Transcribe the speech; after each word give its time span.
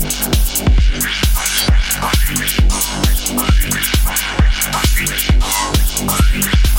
Thank 0.00 0.14
you. 6.64 6.69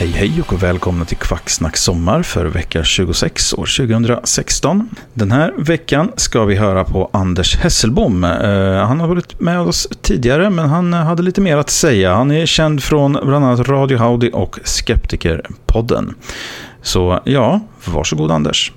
Hej 0.00 0.08
hej 0.08 0.42
och 0.48 0.62
välkomna 0.62 1.04
till 1.04 1.16
Kvacksnack 1.16 1.76
Sommar 1.76 2.22
för 2.22 2.46
vecka 2.46 2.84
26 2.84 3.52
år 3.54 3.86
2016. 3.86 4.88
Den 5.14 5.32
här 5.32 5.54
veckan 5.58 6.12
ska 6.16 6.44
vi 6.44 6.54
höra 6.54 6.84
på 6.84 7.10
Anders 7.12 7.56
Hesselbom. 7.56 8.24
Eh, 8.24 8.86
han 8.86 9.00
har 9.00 9.08
varit 9.08 9.40
med 9.40 9.60
oss 9.60 9.88
tidigare 10.02 10.50
men 10.50 10.68
han 10.68 10.92
hade 10.92 11.22
lite 11.22 11.40
mer 11.40 11.56
att 11.56 11.70
säga. 11.70 12.14
Han 12.14 12.30
är 12.30 12.46
känd 12.46 12.82
från 12.82 13.12
bland 13.12 13.44
annat 13.44 13.68
Radio 13.68 13.98
Howdy 13.98 14.30
och 14.30 14.58
Skeptikerpodden. 14.64 16.14
Så 16.82 17.20
ja, 17.24 17.60
varsågod 17.84 18.30
Anders. 18.30 18.72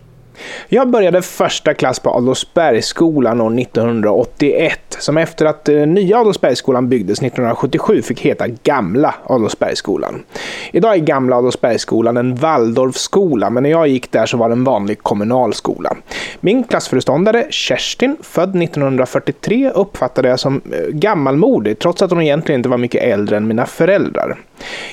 Jag 0.69 0.89
började 0.89 1.22
första 1.22 1.73
klass 1.73 1.99
på 1.99 2.09
Adolfsbergsskolan 2.09 3.41
år 3.41 3.59
1981, 3.59 4.80
som 4.89 5.17
efter 5.17 5.45
att 5.45 5.66
den 5.66 5.94
nya 5.94 6.17
Adolfsbergsskolan 6.17 6.89
byggdes 6.89 7.19
1977 7.19 8.02
fick 8.02 8.22
heta 8.22 8.47
Gamla 8.47 9.16
Adolfsbergsskolan. 9.25 10.23
Idag 10.72 10.94
är 10.94 10.97
Gamla 10.97 11.35
Adolfsbergsskolan 11.35 12.17
en 12.17 12.35
Waldorfskola, 12.35 13.50
men 13.50 13.63
när 13.63 13.69
jag 13.69 13.88
gick 13.88 14.11
där 14.11 14.25
så 14.25 14.38
var 14.38 14.50
det 14.50 14.53
en 14.53 14.63
vanlig 14.63 15.03
kommunalskola. 15.03 15.95
Min 16.40 16.63
klassföreståndare 16.63 17.47
Kerstin, 17.50 18.18
född 18.22 18.63
1943, 18.63 19.69
uppfattade 19.69 20.29
jag 20.29 20.39
som 20.39 20.62
eh, 20.72 20.79
gammalmodig, 20.89 21.79
trots 21.79 22.01
att 22.01 22.12
hon 22.12 22.22
egentligen 22.22 22.59
inte 22.59 22.69
var 22.69 22.78
mycket 22.78 23.03
äldre 23.03 23.38
än 23.38 23.47
mina 23.47 23.66
föräldrar. 23.66 24.38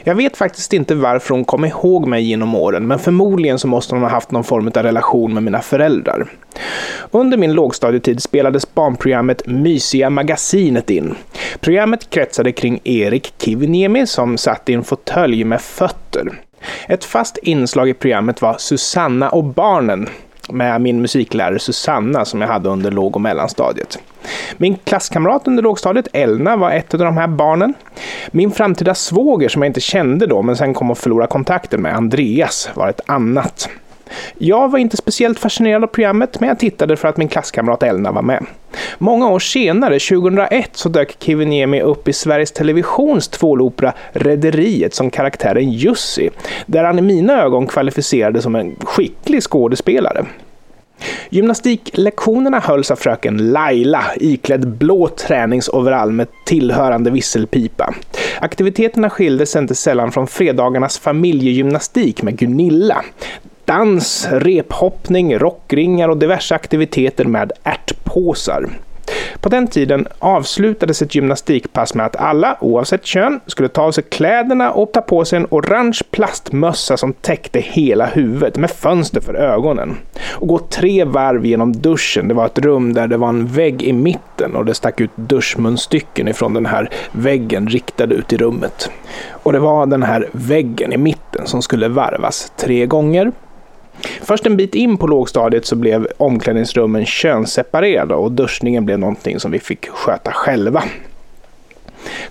Jag 0.04 0.14
vet 0.14 0.36
faktiskt 0.36 0.72
inte 0.72 0.94
varför 0.94 1.34
hon 1.34 1.44
kom 1.44 1.64
ihåg 1.64 2.06
mig 2.06 2.22
genom 2.22 2.54
åren, 2.54 2.86
men 2.86 2.98
förmodligen 2.98 3.58
så 3.58 3.68
måste 3.68 3.94
hon 3.94 4.02
ha 4.02 4.10
haft 4.10 4.30
någon 4.30 4.44
form 4.44 4.70
av 4.74 4.82
relation 4.82 5.34
med 5.34 5.39
mina 5.40 5.60
föräldrar. 5.60 6.26
Under 7.10 7.38
min 7.38 7.52
lågstadietid 7.52 8.22
spelades 8.22 8.74
barnprogrammet 8.74 9.46
Mysiga 9.46 10.10
magasinet 10.10 10.90
in. 10.90 11.14
Programmet 11.60 12.10
kretsade 12.10 12.52
kring 12.52 12.80
Erik 12.84 13.34
Kiviniemi 13.38 14.06
som 14.06 14.38
satt 14.38 14.68
i 14.68 14.74
en 14.74 14.84
fåtölj 14.84 15.44
med 15.44 15.60
fötter. 15.60 16.40
Ett 16.88 17.04
fast 17.04 17.38
inslag 17.42 17.88
i 17.88 17.94
programmet 17.94 18.42
var 18.42 18.56
Susanna 18.58 19.30
och 19.30 19.44
barnen 19.44 20.08
med 20.52 20.80
min 20.80 21.02
musiklärare 21.02 21.58
Susanna 21.58 22.24
som 22.24 22.40
jag 22.40 22.48
hade 22.48 22.68
under 22.68 22.90
låg 22.90 23.16
och 23.16 23.20
mellanstadiet. 23.20 23.98
Min 24.56 24.76
klasskamrat 24.76 25.48
under 25.48 25.62
lågstadiet, 25.62 26.08
Elna, 26.12 26.56
var 26.56 26.70
ett 26.70 26.94
av 26.94 27.00
de 27.00 27.16
här 27.16 27.26
barnen. 27.26 27.74
Min 28.30 28.50
framtida 28.50 28.94
svåger 28.94 29.48
som 29.48 29.62
jag 29.62 29.68
inte 29.70 29.80
kände 29.80 30.26
då, 30.26 30.42
men 30.42 30.56
sen 30.56 30.74
kom 30.74 30.90
att 30.90 30.98
förlora 30.98 31.26
kontakten 31.26 31.82
med, 31.82 31.96
Andreas, 31.96 32.70
var 32.74 32.88
ett 32.88 33.00
annat. 33.06 33.68
Jag 34.38 34.70
var 34.70 34.78
inte 34.78 34.96
speciellt 34.96 35.38
fascinerad 35.38 35.84
av 35.84 35.88
programmet, 35.88 36.40
men 36.40 36.48
jag 36.48 36.58
tittade 36.58 36.96
för 36.96 37.08
att 37.08 37.16
min 37.16 37.28
klasskamrat 37.28 37.82
Elna 37.82 38.12
var 38.12 38.22
med. 38.22 38.46
Många 38.98 39.28
år 39.28 39.38
senare, 39.38 39.98
2001, 39.98 40.70
så 40.72 40.88
dök 40.88 41.16
Kiviniemi 41.18 41.80
upp 41.80 42.08
i 42.08 42.12
Sveriges 42.12 42.52
Televisions 42.52 43.28
tvålopera 43.28 43.92
Rederiet 44.12 44.94
som 44.94 45.10
karaktären 45.10 45.72
Jussi, 45.72 46.30
där 46.66 46.84
han 46.84 46.98
i 46.98 47.02
mina 47.02 47.42
ögon 47.42 47.66
kvalificerade 47.66 48.42
som 48.42 48.56
en 48.56 48.76
skicklig 48.84 49.42
skådespelare. 49.42 50.24
Gymnastiklektionerna 51.28 52.58
hölls 52.58 52.90
av 52.90 52.96
fröken 52.96 53.52
Laila 53.52 54.04
iklädd 54.16 54.68
blå 54.68 55.08
träningsoverall 55.08 56.12
med 56.12 56.26
tillhörande 56.46 57.10
visselpipa. 57.10 57.94
Aktiviteterna 58.40 59.10
skildes 59.10 59.56
inte 59.56 59.74
sällan 59.74 60.12
från 60.12 60.26
fredagarnas 60.26 60.98
familjegymnastik 60.98 62.22
med 62.22 62.38
Gunilla. 62.38 63.04
Dans, 63.70 64.28
rephoppning, 64.30 65.38
rockringar 65.38 66.08
och 66.08 66.16
diverse 66.16 66.54
aktiviteter 66.54 67.24
med 67.24 67.52
ärtpåsar. 67.62 68.68
På 69.40 69.48
den 69.48 69.66
tiden 69.66 70.06
avslutades 70.18 71.02
ett 71.02 71.14
gymnastikpass 71.14 71.94
med 71.94 72.06
att 72.06 72.16
alla, 72.16 72.56
oavsett 72.60 73.06
kön, 73.06 73.40
skulle 73.46 73.68
ta 73.68 73.82
av 73.82 73.92
sig 73.92 74.04
kläderna 74.04 74.72
och 74.72 74.92
ta 74.92 75.00
på 75.00 75.24
sig 75.24 75.36
en 75.36 75.46
orange 75.50 76.00
plastmössa 76.10 76.96
som 76.96 77.12
täckte 77.12 77.60
hela 77.60 78.06
huvudet 78.06 78.56
med 78.56 78.70
fönster 78.70 79.20
för 79.20 79.34
ögonen. 79.34 79.96
Och 80.30 80.48
gå 80.48 80.58
tre 80.58 81.04
varv 81.04 81.46
genom 81.46 81.72
duschen. 81.72 82.28
Det 82.28 82.34
var 82.34 82.46
ett 82.46 82.58
rum 82.58 82.92
där 82.92 83.08
det 83.08 83.16
var 83.16 83.28
en 83.28 83.46
vägg 83.46 83.82
i 83.82 83.92
mitten 83.92 84.56
och 84.56 84.64
det 84.64 84.74
stack 84.74 85.00
ut 85.00 85.10
duschmunstycken 85.14 86.28
ifrån 86.28 86.54
den 86.54 86.66
här 86.66 86.90
väggen 87.12 87.68
riktade 87.68 88.14
ut 88.14 88.32
i 88.32 88.36
rummet. 88.36 88.90
Och 89.30 89.52
det 89.52 89.58
var 89.58 89.86
den 89.86 90.02
här 90.02 90.28
väggen 90.32 90.92
i 90.92 90.96
mitten 90.96 91.46
som 91.46 91.62
skulle 91.62 91.88
varvas 91.88 92.52
tre 92.56 92.86
gånger 92.86 93.32
Först 94.22 94.46
en 94.46 94.56
bit 94.56 94.74
in 94.74 94.96
på 94.96 95.06
lågstadiet 95.06 95.66
så 95.66 95.76
blev 95.76 96.06
omklädningsrummen 96.16 97.06
könsseparerade 97.06 98.14
och 98.14 98.32
duschningen 98.32 98.84
blev 98.84 98.98
någonting 98.98 99.40
som 99.40 99.50
vi 99.50 99.58
fick 99.58 99.88
sköta 99.88 100.32
själva. 100.32 100.82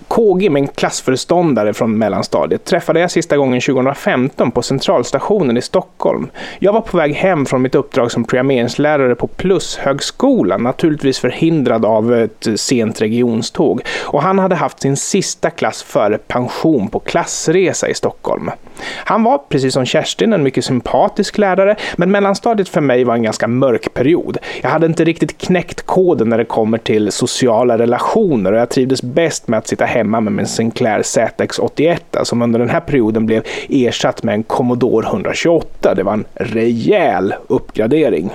KG, 0.08 0.50
min 0.50 0.68
klassföreståndare 0.68 1.74
från 1.74 1.98
mellanstadiet, 1.98 2.64
träffade 2.64 3.00
jag 3.00 3.10
sista 3.10 3.36
gången 3.36 3.60
2015 3.60 4.50
på 4.50 4.62
Centralstationen 4.62 5.56
i 5.56 5.62
Stockholm. 5.62 6.30
Jag 6.58 6.72
var 6.72 6.80
på 6.80 6.96
väg 6.96 7.14
hem 7.14 7.46
från 7.46 7.62
mitt 7.62 7.74
uppdrag 7.74 8.12
som 8.12 8.24
programmeringslärare 8.24 9.14
på 9.14 9.26
Plushögskolan, 9.26 10.62
naturligtvis 10.62 11.18
förhindrad 11.18 11.84
av 11.84 12.14
ett 12.14 12.46
sent 12.56 13.00
regionståg. 13.00 13.82
Och 14.04 14.22
han 14.22 14.38
hade 14.38 14.54
haft 14.54 14.80
sin 14.80 14.96
sista 14.96 15.50
klass 15.50 15.82
före 15.82 16.18
pension 16.18 16.88
på 16.88 16.98
klassresa 16.98 17.88
i 17.88 17.94
Stockholm. 17.94 18.50
Han 18.84 19.22
var, 19.22 19.38
precis 19.48 19.74
som 19.74 19.84
Kerstin, 19.84 20.32
en 20.32 20.42
mycket 20.42 20.64
sympatisk 20.64 21.38
lärare, 21.38 21.76
men 21.96 22.10
mellanstadiet 22.10 22.68
för 22.68 22.80
mig 22.80 23.04
var 23.04 23.14
en 23.14 23.22
ganska 23.22 23.48
mörk 23.48 23.94
period. 23.94 24.38
Jag 24.62 24.70
hade 24.70 24.86
inte 24.86 25.04
riktigt 25.04 25.38
knäckt 25.38 25.86
koden 25.86 26.28
när 26.28 26.38
det 26.38 26.44
kommer 26.44 26.78
till 26.78 27.12
sociala 27.12 27.78
relationer 27.78 28.52
och 28.52 28.58
jag 28.58 28.68
trivdes 28.68 29.02
bäst 29.02 29.48
med 29.48 29.58
att 29.58 29.68
sitta 29.68 29.84
hemma 29.84 30.20
med 30.20 30.32
min 30.32 30.46
Sinclair 30.46 31.02
ZX81 31.02 32.24
som 32.24 32.42
under 32.42 32.58
den 32.58 32.70
här 32.70 32.80
perioden 32.80 33.26
blev 33.26 33.42
ersatt 33.68 34.22
med 34.22 34.34
en 34.34 34.42
Commodore 34.42 35.06
128. 35.06 35.94
Det 35.94 36.02
var 36.02 36.12
en 36.12 36.24
rejäl 36.34 37.34
uppgradering. 37.48 38.30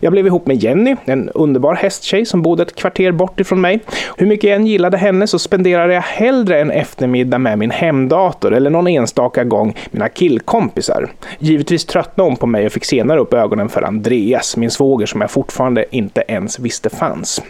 Jag 0.00 0.12
blev 0.12 0.26
ihop 0.26 0.46
med 0.46 0.56
Jenny, 0.56 0.96
en 1.04 1.28
underbar 1.28 1.74
hästtjej 1.74 2.26
som 2.26 2.42
bodde 2.42 2.62
ett 2.62 2.74
kvarter 2.74 3.12
bort 3.12 3.40
ifrån 3.40 3.60
mig. 3.60 3.80
Hur 4.16 4.26
mycket 4.26 4.50
jag 4.50 4.56
än 4.56 4.66
gillade 4.66 4.96
henne 4.96 5.26
så 5.26 5.38
spenderade 5.38 5.94
jag 5.94 6.02
hellre 6.02 6.60
en 6.60 6.70
eftermiddag 6.70 7.38
med 7.38 7.58
min 7.58 7.70
hemdator 7.70 8.54
eller 8.54 8.70
någon 8.70 8.86
enstaka 8.88 9.44
gång 9.44 9.76
mina 9.90 10.08
killkompisar. 10.08 11.10
Givetvis 11.38 11.84
tröttnade 11.84 12.30
hon 12.30 12.36
på 12.36 12.46
mig 12.46 12.66
och 12.66 12.72
fick 12.72 12.84
senare 12.84 13.20
upp 13.20 13.34
ögonen 13.34 13.68
för 13.68 13.82
Andreas, 13.82 14.56
min 14.56 14.70
svåger 14.70 15.06
som 15.06 15.20
jag 15.20 15.30
fortfarande 15.30 15.84
inte 15.90 16.24
ens 16.28 16.58
visste 16.58 16.90
fanns. 16.90 17.42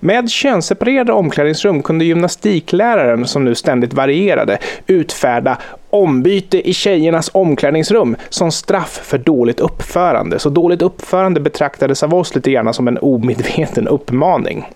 Med 0.00 0.30
könsseparerade 0.30 1.12
omklädningsrum 1.12 1.82
kunde 1.82 2.04
gymnastikläraren, 2.04 3.26
som 3.26 3.44
nu 3.44 3.54
ständigt 3.54 3.92
varierade, 3.92 4.58
utfärda 4.86 5.58
ombyte 5.90 6.68
i 6.68 6.72
tjejernas 6.72 7.30
omklädningsrum 7.34 8.16
som 8.28 8.52
straff 8.52 9.00
för 9.04 9.18
dåligt 9.18 9.60
uppförande. 9.60 10.38
Så 10.38 10.50
dåligt 10.50 10.82
uppförande 10.82 11.40
betraktades 11.40 12.02
av 12.02 12.14
oss 12.14 12.34
lite 12.34 12.50
grann 12.50 12.74
som 12.74 12.88
en 12.88 12.98
omedveten 12.98 13.88
uppmaning. 13.88 14.66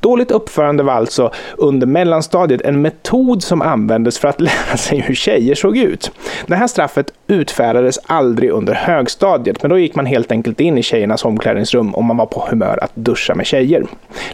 Dåligt 0.00 0.30
uppförande 0.30 0.82
var 0.82 0.92
alltså 0.92 1.32
under 1.56 1.86
mellanstadiet 1.86 2.60
en 2.60 2.82
metod 2.82 3.42
som 3.42 3.62
användes 3.62 4.18
för 4.18 4.28
att 4.28 4.40
lära 4.40 4.76
sig 4.76 4.98
hur 5.00 5.14
tjejer 5.14 5.54
såg 5.54 5.76
ut. 5.76 6.10
Det 6.46 6.54
här 6.54 6.66
straffet 6.66 7.12
utfärdades 7.26 7.98
aldrig 8.06 8.50
under 8.50 8.74
högstadiet, 8.74 9.62
men 9.62 9.70
då 9.70 9.78
gick 9.78 9.94
man 9.94 10.06
helt 10.06 10.32
enkelt 10.32 10.60
in 10.60 10.78
i 10.78 10.82
tjejernas 10.82 11.24
omklädningsrum 11.24 11.94
om 11.94 12.04
man 12.04 12.16
var 12.16 12.26
på 12.26 12.46
humör 12.50 12.78
att 12.82 12.96
duscha 12.96 13.34
med 13.34 13.46
tjejer. 13.46 13.84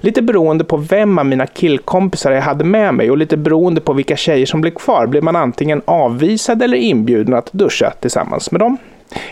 Lite 0.01 0.23
beroende 0.23 0.65
på 0.65 0.77
vem 0.77 1.19
av 1.19 1.27
mina 1.27 1.47
killkompisar 1.47 2.33
jag 2.33 2.43
hade 2.43 2.65
med 2.65 2.95
mig 2.95 3.11
och 3.11 3.19
lite 3.19 3.37
beroende 3.37 3.81
på 3.81 3.93
vilka 3.93 4.17
tjejer 4.17 4.47
som 4.47 4.61
blev 4.61 4.71
kvar 4.71 5.07
blev 5.07 5.23
man 5.23 5.37
antingen 5.37 5.83
avvisad 5.85 6.63
eller 6.63 6.77
inbjuden 6.77 7.35
att 7.35 7.53
duscha 7.53 7.91
tillsammans 8.01 8.51
med 8.51 8.61
dem. 8.61 8.79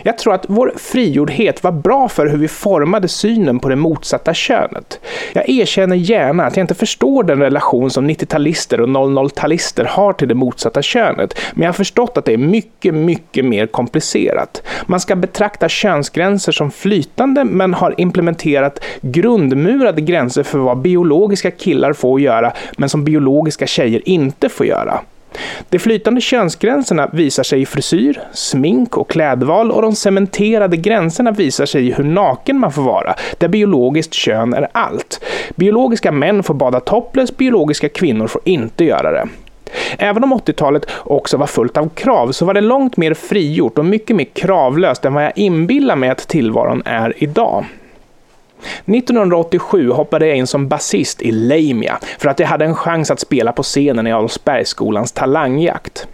Jag 0.03 0.17
tror 0.17 0.33
att 0.33 0.45
vår 0.47 0.73
frigjordhet 0.77 1.63
var 1.63 1.71
bra 1.71 2.09
för 2.09 2.27
hur 2.27 2.37
vi 2.37 2.47
formade 2.47 3.07
synen 3.07 3.59
på 3.59 3.69
det 3.69 3.75
motsatta 3.75 4.33
könet. 4.33 4.99
Jag 5.33 5.49
erkänner 5.49 5.95
gärna 5.95 6.45
att 6.45 6.57
jag 6.57 6.63
inte 6.63 6.75
förstår 6.75 7.23
den 7.23 7.41
relation 7.41 7.89
som 7.89 8.09
90-talister 8.09 8.79
och 8.79 8.87
00-talister 8.87 9.85
har 9.85 10.13
till 10.13 10.27
det 10.27 10.35
motsatta 10.35 10.81
könet, 10.81 11.37
men 11.53 11.61
jag 11.61 11.67
har 11.67 11.73
förstått 11.73 12.17
att 12.17 12.25
det 12.25 12.33
är 12.33 12.37
mycket, 12.37 12.93
mycket 12.93 13.45
mer 13.45 13.67
komplicerat. 13.67 14.63
Man 14.85 14.99
ska 14.99 15.15
betrakta 15.15 15.69
könsgränser 15.69 16.51
som 16.51 16.71
flytande, 16.71 17.43
men 17.43 17.73
har 17.73 17.95
implementerat 17.97 18.83
grundmurade 19.01 20.01
gränser 20.01 20.43
för 20.43 20.59
vad 20.59 20.77
biologiska 20.77 21.51
killar 21.51 21.93
får 21.93 22.21
göra, 22.21 22.53
men 22.77 22.89
som 22.89 23.03
biologiska 23.03 23.67
tjejer 23.67 24.09
inte 24.09 24.49
får 24.49 24.65
göra. 24.65 24.99
De 25.69 25.79
flytande 25.79 26.21
könsgränserna 26.21 27.09
visar 27.13 27.43
sig 27.43 27.61
i 27.61 27.65
frisyr, 27.65 28.21
smink 28.33 28.97
och 28.97 29.09
klädval 29.09 29.71
och 29.71 29.81
de 29.81 29.95
cementerade 29.95 30.77
gränserna 30.77 31.31
visar 31.31 31.65
sig 31.65 31.87
i 31.87 31.91
hur 31.91 32.03
naken 32.03 32.59
man 32.59 32.71
får 32.71 32.81
vara, 32.81 33.15
där 33.37 33.47
biologiskt 33.47 34.13
kön 34.13 34.53
är 34.53 34.67
allt. 34.71 35.23
Biologiska 35.55 36.11
män 36.11 36.43
får 36.43 36.53
bada 36.53 36.79
topless, 36.79 37.37
biologiska 37.37 37.89
kvinnor 37.89 38.27
får 38.27 38.41
inte 38.45 38.83
göra 38.83 39.11
det. 39.11 39.27
Även 39.97 40.23
om 40.23 40.33
80-talet 40.33 40.85
också 41.03 41.37
var 41.37 41.47
fullt 41.47 41.77
av 41.77 41.89
krav 41.89 42.31
så 42.31 42.45
var 42.45 42.53
det 42.53 42.61
långt 42.61 42.97
mer 42.97 43.13
frigjort 43.13 43.77
och 43.77 43.85
mycket 43.85 44.15
mer 44.15 44.25
kravlöst 44.33 45.05
än 45.05 45.13
vad 45.13 45.23
jag 45.23 45.31
inbillar 45.35 45.95
mig 45.95 46.09
att 46.09 46.27
tillvaron 46.27 46.81
är 46.85 47.13
idag. 47.17 47.65
1987 48.85 49.91
hoppade 49.91 50.27
jag 50.27 50.37
in 50.37 50.47
som 50.47 50.67
basist 50.67 51.21
i 51.21 51.31
Lamia 51.31 51.99
för 52.19 52.29
att 52.29 52.39
jag 52.39 52.47
hade 52.47 52.65
en 52.65 52.75
chans 52.75 53.11
att 53.11 53.19
spela 53.19 53.51
på 53.51 53.63
scenen 53.63 54.07
i 54.07 54.13
Adolfsbergsskolans 54.13 55.11
talangjakt. 55.11 56.07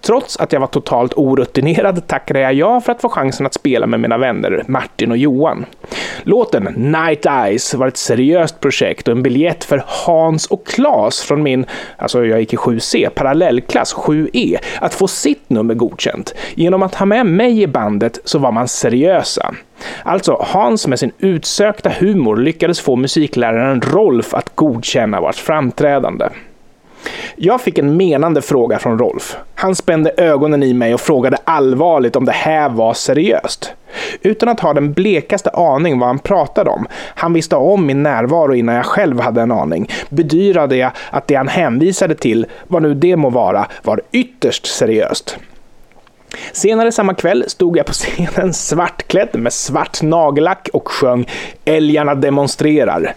Trots 0.00 0.36
att 0.36 0.52
jag 0.52 0.60
var 0.60 0.66
totalt 0.66 1.14
orutinerad 1.16 2.06
tackade 2.06 2.40
jag 2.40 2.54
ja 2.54 2.80
för 2.80 2.92
att 2.92 3.00
få 3.00 3.08
chansen 3.08 3.46
att 3.46 3.54
spela 3.54 3.86
med 3.86 4.00
mina 4.00 4.18
vänner 4.18 4.64
Martin 4.66 5.10
och 5.10 5.16
Johan. 5.16 5.66
Låten 6.22 6.64
Night 6.76 7.26
Eyes 7.26 7.74
var 7.74 7.86
ett 7.86 7.96
seriöst 7.96 8.60
projekt 8.60 9.08
och 9.08 9.12
en 9.12 9.22
biljett 9.22 9.64
för 9.64 9.84
Hans 9.86 10.46
och 10.46 10.66
Klas 10.66 11.20
från 11.20 11.42
min, 11.42 11.66
alltså 11.96 12.24
jag 12.24 12.40
gick 12.40 12.52
i 12.52 12.56
7C, 12.56 13.08
parallellklass 13.08 13.94
7E, 13.94 14.58
att 14.80 14.94
få 14.94 15.08
sitt 15.08 15.50
nummer 15.50 15.74
godkänt. 15.74 16.34
Genom 16.54 16.82
att 16.82 16.94
ha 16.94 17.06
med 17.06 17.26
mig 17.26 17.62
i 17.62 17.66
bandet 17.66 18.18
så 18.24 18.38
var 18.38 18.52
man 18.52 18.68
seriösa. 18.68 19.54
Alltså, 20.02 20.36
Hans 20.40 20.86
med 20.86 20.98
sin 20.98 21.12
utsökta 21.18 21.90
humor 21.90 22.36
lyckades 22.36 22.80
få 22.80 22.96
musikläraren 22.96 23.80
Rolf 23.80 24.34
att 24.34 24.56
godkänna 24.56 25.20
vårt 25.20 25.34
framträdande. 25.34 26.28
Jag 27.36 27.60
fick 27.60 27.78
en 27.78 27.96
menande 27.96 28.42
fråga 28.42 28.78
från 28.78 28.98
Rolf. 28.98 29.36
Han 29.54 29.74
spände 29.74 30.12
ögonen 30.16 30.62
i 30.62 30.74
mig 30.74 30.94
och 30.94 31.00
frågade 31.00 31.36
allvarligt 31.44 32.16
om 32.16 32.24
det 32.24 32.32
här 32.32 32.68
var 32.68 32.94
seriöst. 32.94 33.72
Utan 34.22 34.48
att 34.48 34.60
ha 34.60 34.74
den 34.74 34.92
blekaste 34.92 35.50
aning 35.50 35.98
vad 35.98 36.08
han 36.08 36.18
pratade 36.18 36.70
om, 36.70 36.86
han 37.14 37.32
visste 37.32 37.56
om 37.56 37.86
min 37.86 38.02
närvaro 38.02 38.54
innan 38.54 38.74
jag 38.74 38.86
själv 38.86 39.20
hade 39.20 39.42
en 39.42 39.52
aning, 39.52 39.90
bedyrade 40.08 40.76
jag 40.76 40.90
att 41.10 41.28
det 41.28 41.34
han 41.34 41.48
hänvisade 41.48 42.14
till, 42.14 42.46
vad 42.66 42.82
nu 42.82 42.94
det 42.94 43.16
må 43.16 43.30
vara, 43.30 43.66
var 43.82 44.00
ytterst 44.12 44.66
seriöst. 44.66 45.38
Senare 46.52 46.92
samma 46.92 47.14
kväll 47.14 47.44
stod 47.46 47.76
jag 47.76 47.86
på 47.86 47.92
scenen 47.92 48.52
svartklädd 48.52 49.28
med 49.32 49.52
svart 49.52 50.02
nagellack 50.02 50.68
och 50.72 50.88
sjöng 50.88 51.28
“Älgarna 51.64 52.14
demonstrerar”. 52.14 53.14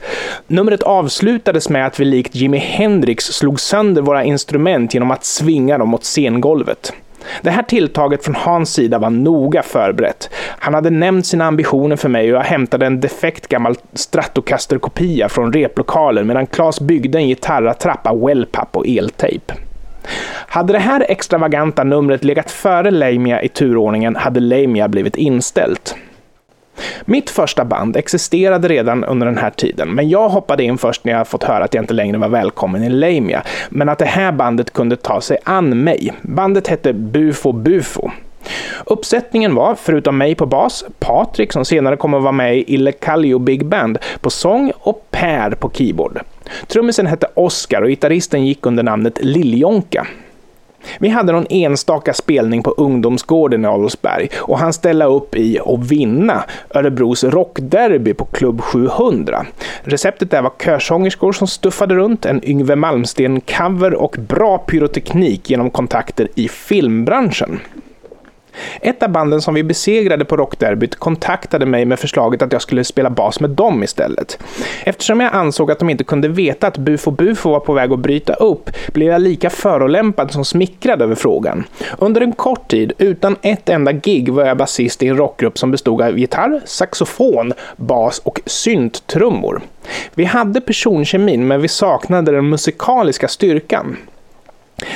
Numret 0.48 0.84
avslutades 0.84 1.70
med 1.70 1.86
att 1.86 2.00
vi 2.00 2.06
likt 2.06 2.36
Jimi 2.36 2.58
Hendrix 2.58 3.26
slog 3.26 3.60
sönder 3.60 4.02
våra 4.02 4.24
instrument 4.24 4.94
genom 4.94 5.12
att 5.12 5.26
svinga 5.26 5.78
dem 5.78 5.90
mot 5.90 6.04
scengolvet. 6.04 6.94
Det 7.42 7.50
här 7.50 7.64
tilltaget 7.64 8.24
från 8.24 8.36
Hans 8.36 8.74
sida 8.74 9.00
var 9.00 9.10
noga 9.10 9.64
förberett. 9.64 10.30
Han 10.60 10.74
hade 10.74 10.90
nämnt 10.90 11.26
sina 11.26 11.46
ambitioner 11.46 11.96
för 11.96 12.10
mig 12.10 12.32
och 12.32 12.40
jag 12.40 12.44
hämtade 12.44 12.86
en 12.86 13.00
defekt 13.00 13.48
gammal 13.48 13.76
Stratocaster-kopia 13.94 15.30
från 15.30 15.54
replokalen 15.54 16.28
medan 16.28 16.48
Claes 16.48 16.80
byggde 16.80 17.18
en 17.18 17.28
gitarrattrappa, 17.28 18.14
wellpapp 18.14 18.78
och 18.78 18.88
eltejp. 18.88 19.54
Hade 20.48 20.74
det 20.74 20.80
här 20.80 21.06
extravaganta 21.10 21.84
numret 21.84 22.24
legat 22.24 22.52
före 22.52 22.92
Lamia 22.92 23.42
i 23.42 23.50
turordningen 23.50 24.16
hade 24.16 24.40
Lamia 24.40 24.88
blivit 24.88 25.16
inställt. 25.16 25.96
Mitt 27.06 27.30
första 27.30 27.66
band 27.66 27.98
existerade 27.98 28.68
redan 28.68 29.04
under 29.04 29.26
den 29.26 29.38
här 29.38 29.50
tiden, 29.50 29.90
men 29.90 30.10
jag 30.10 30.30
hoppade 30.30 30.64
in 30.64 30.78
först 30.78 31.04
när 31.04 31.14
jag 31.14 31.28
fått 31.28 31.44
höra 31.44 31.64
att 31.64 31.74
jag 31.74 31.84
inte 31.84 31.94
längre 31.94 32.18
var 32.18 32.30
välkommen 32.30 32.84
i 32.84 32.90
Lamia, 32.90 33.44
men 33.70 33.90
att 33.90 34.00
det 34.00 34.06
här 34.06 34.32
bandet 34.32 34.74
kunde 34.74 34.96
ta 34.96 35.22
sig 35.22 35.38
an 35.44 35.84
mig. 35.84 36.14
Bandet 36.22 36.68
hette 36.68 36.94
Bufo 36.94 37.52
Bufo. 37.52 38.12
Uppsättningen 38.86 39.56
var, 39.56 39.76
förutom 39.76 40.18
mig 40.18 40.36
på 40.36 40.46
bas, 40.46 40.86
Patrik 41.00 41.54
som 41.54 41.66
senare 41.66 41.98
kommer 41.98 42.18
att 42.18 42.24
vara 42.24 42.32
med 42.32 42.58
i 42.58 42.74
Ille 42.74 42.92
Kallio 42.92 43.40
Big 43.40 43.66
Band 43.66 43.98
på 44.22 44.30
sång 44.30 44.72
och 44.80 45.08
Per 45.12 45.52
på 45.52 45.70
keyboard. 45.70 46.20
Trummisen 46.68 47.08
hette 47.08 47.28
Oscar 47.34 47.82
och 47.82 47.88
gitarristen 47.90 48.46
gick 48.46 48.66
under 48.66 48.84
namnet 48.84 49.20
Lilljonka. 49.22 50.08
Vi 51.00 51.10
hade 51.10 51.32
någon 51.32 51.46
enstaka 51.50 52.14
spelning 52.14 52.64
på 52.64 52.72
ungdomsgården 52.72 53.66
i 53.66 53.68
Adolfsberg 53.68 54.30
och 54.36 54.60
han 54.60 54.74
ställa 54.74 55.06
upp 55.06 55.36
i 55.36 55.60
och 55.64 55.92
vinna 55.92 56.44
Örebros 56.70 57.24
rockderby 57.24 58.14
på 58.14 58.26
Klubb 58.26 58.62
700. 58.62 59.46
Receptet 59.84 60.32
där 60.32 60.42
var 60.42 60.52
körsångerskor 60.64 61.32
som 61.32 61.48
stuffade 61.48 61.96
runt, 61.96 62.26
en 62.26 62.50
Yngve 62.50 62.76
Malmsten-cover 62.76 63.94
och 63.94 64.16
bra 64.20 64.58
pyroteknik 64.58 65.50
genom 65.50 65.70
kontakter 65.70 66.28
i 66.36 66.48
filmbranschen. 66.48 67.60
Ett 68.82 69.04
av 69.04 69.10
banden 69.10 69.42
som 69.42 69.54
vi 69.54 69.64
besegrade 69.64 70.26
på 70.26 70.38
rockderbyt 70.38 70.96
kontaktade 70.96 71.66
mig 71.66 71.86
med 71.86 72.00
förslaget 72.00 72.42
att 72.42 72.54
jag 72.54 72.62
skulle 72.62 72.84
spela 72.84 73.10
bas 73.10 73.40
med 73.40 73.50
dem 73.50 73.84
istället. 73.84 74.40
Eftersom 74.84 75.20
jag 75.20 75.34
ansåg 75.34 75.72
att 75.72 75.80
de 75.80 75.90
inte 75.90 76.04
kunde 76.04 76.28
veta 76.28 76.68
att 76.68 76.78
Bufo 76.78 77.12
Bufo 77.12 77.50
var 77.50 77.60
på 77.60 77.74
väg 77.74 77.92
att 77.92 78.00
bryta 78.00 78.34
upp 78.34 78.70
blev 78.94 79.08
jag 79.08 79.22
lika 79.22 79.50
förolämpad 79.50 80.32
som 80.32 80.46
smickrad 80.46 81.02
över 81.02 81.16
frågan. 81.16 81.64
Under 81.98 82.22
en 82.22 82.32
kort 82.32 82.68
tid, 82.68 82.94
utan 82.98 83.36
ett 83.42 83.70
enda 83.70 83.92
gig, 83.92 84.30
var 84.30 84.46
jag 84.46 84.58
basist 84.58 85.04
i 85.04 85.08
en 85.08 85.18
rockgrupp 85.18 85.58
som 85.58 85.72
bestod 85.72 86.02
av 86.02 86.20
gitarr, 86.20 86.62
saxofon, 86.66 87.54
bas 87.76 88.20
och 88.20 88.42
synttrummor. 88.46 89.62
Vi 90.16 90.26
hade 90.26 90.62
personkemin, 90.62 91.48
men 91.48 91.62
vi 91.62 91.68
saknade 91.68 92.32
den 92.32 92.50
musikaliska 92.50 93.28
styrkan. 93.28 93.98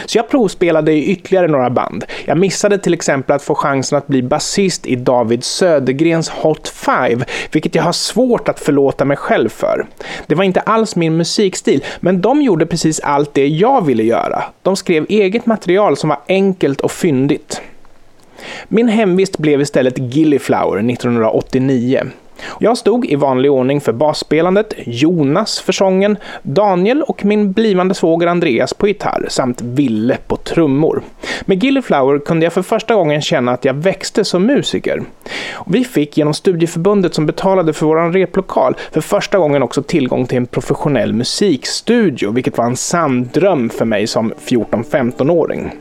Så 0.05 0.17
jag 0.17 0.29
provspelade 0.29 0.93
i 0.93 1.05
ytterligare 1.05 1.47
några 1.47 1.69
band. 1.69 2.05
Jag 2.25 2.37
missade 2.37 2.77
till 2.77 2.93
exempel 2.93 3.35
att 3.35 3.43
få 3.43 3.55
chansen 3.55 3.97
att 3.97 4.07
bli 4.07 4.21
basist 4.21 4.85
i 4.85 4.95
David 4.95 5.43
Södergrens 5.43 6.29
Hot 6.29 6.67
Five, 6.67 7.25
vilket 7.51 7.75
jag 7.75 7.83
har 7.83 7.91
svårt 7.91 8.49
att 8.49 8.59
förlåta 8.59 9.05
mig 9.05 9.17
själv 9.17 9.49
för. 9.49 9.85
Det 10.27 10.35
var 10.35 10.43
inte 10.43 10.59
alls 10.59 10.95
min 10.95 11.17
musikstil, 11.17 11.83
men 11.99 12.21
de 12.21 12.41
gjorde 12.41 12.65
precis 12.65 12.99
allt 12.99 13.33
det 13.33 13.47
jag 13.47 13.85
ville 13.85 14.03
göra. 14.03 14.43
De 14.61 14.75
skrev 14.75 15.05
eget 15.09 15.45
material 15.45 15.97
som 15.97 16.09
var 16.09 16.19
enkelt 16.27 16.81
och 16.81 16.91
fyndigt. 16.91 17.61
Min 18.67 18.87
hemvist 18.87 19.37
blev 19.37 19.61
istället 19.61 19.97
Gilliflower 19.97 20.91
1989. 20.91 22.01
Jag 22.59 22.77
stod 22.77 23.05
i 23.05 23.15
vanlig 23.15 23.51
ordning 23.51 23.81
för 23.81 23.93
basspelandet, 23.93 24.73
Jonas 24.85 25.59
för 25.59 25.73
sången, 25.73 26.17
Daniel 26.41 27.03
och 27.03 27.25
min 27.25 27.51
blivande 27.51 27.93
svåger 27.93 28.27
Andreas 28.27 28.73
på 28.73 28.87
gitarr 28.87 29.25
samt 29.29 29.61
Ville 29.61 30.17
på 30.27 30.37
trummor. 30.37 31.01
Med 31.45 31.63
Gilliflower 31.63 32.19
kunde 32.19 32.45
jag 32.45 32.53
för 32.53 32.61
första 32.61 32.95
gången 32.95 33.21
känna 33.21 33.51
att 33.51 33.65
jag 33.65 33.73
växte 33.73 34.25
som 34.25 34.45
musiker. 34.45 35.03
Vi 35.65 35.83
fick 35.83 36.17
genom 36.17 36.33
studieförbundet 36.33 37.13
som 37.13 37.25
betalade 37.25 37.73
för 37.73 37.85
vår 37.85 38.11
replokal 38.11 38.75
för 38.91 39.01
första 39.01 39.37
gången 39.37 39.63
också 39.63 39.83
tillgång 39.83 40.25
till 40.25 40.37
en 40.37 40.45
professionell 40.45 41.13
musikstudio, 41.13 42.31
vilket 42.31 42.57
var 42.57 42.65
en 42.65 42.75
sann 42.75 43.29
dröm 43.33 43.69
för 43.69 43.85
mig 43.85 44.07
som 44.07 44.33
14-15-åring. 44.45 45.71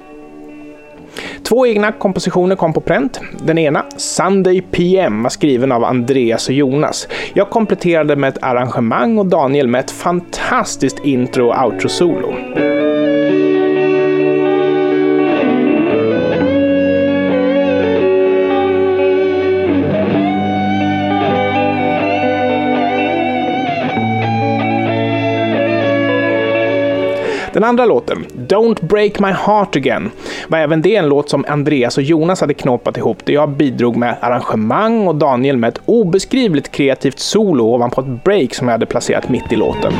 Två 1.43 1.67
egna 1.67 1.93
kompositioner 1.93 2.57
kom 2.57 2.73
på 2.73 2.81
pränt. 2.81 3.21
Den 3.47 3.59
ena, 3.59 3.85
Sunday 3.97 4.61
PM, 4.61 5.23
var 5.23 5.31
skriven 5.31 5.73
av 5.73 5.85
Andreas 5.85 6.49
och 6.49 6.55
Jonas. 6.55 7.09
Jag 7.35 7.50
kompletterade 7.50 8.17
med 8.17 8.29
ett 8.29 8.43
arrangemang 8.43 9.19
och 9.19 9.26
Daniel 9.26 9.69
med 9.69 9.81
ett 9.81 9.91
fantastiskt 9.91 10.99
intro 11.05 11.49
och 11.49 11.64
outro-solo. 11.64 12.35
Den 27.52 27.64
andra 27.64 27.87
låten, 27.87 28.26
Don't 28.52 28.87
Break 28.87 29.21
My 29.21 29.30
Heart 29.30 29.76
Again, 29.76 30.11
var 30.49 30.59
även 30.59 30.82
det 30.82 30.97
en 30.97 31.09
låt 31.09 31.30
som 31.30 31.44
Andreas 31.49 31.97
och 31.99 32.02
Jonas 32.02 32.40
hade 32.40 32.54
knåpat 32.54 32.97
ihop 32.97 33.25
där 33.25 33.32
jag 33.32 33.49
bidrog 33.49 33.97
med 33.97 34.16
arrangemang 34.21 35.09
och 35.09 35.14
Daniel 35.14 35.56
med 35.56 35.68
ett 35.68 35.80
obeskrivligt 35.85 36.73
kreativt 36.73 37.18
solo 37.18 37.64
ovanpå 37.64 38.00
ett 38.00 38.25
break 38.25 38.54
som 38.54 38.68
jag 38.68 38.73
hade 38.73 38.87
placerat 38.87 39.28
mitt 39.28 39.52
i 39.52 39.56
låten. 39.56 39.92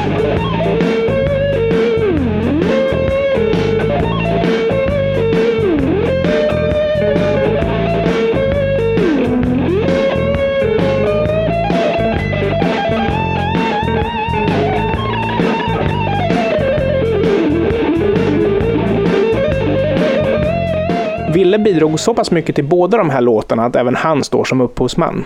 Bidrog 21.62 22.00
så 22.00 22.14
pass 22.14 22.31
mycket 22.31 22.54
till 22.54 22.64
båda 22.64 22.97
de 22.99 23.11
här 23.11 23.21
låtarna 23.21 23.64
att 23.64 23.76
även 23.76 23.97
han 23.97 24.25
står 24.25 24.45
som 24.45 24.61
upphovsman. 24.61 25.25